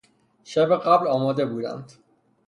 [0.43, 1.93] شب قبل آمده بودند.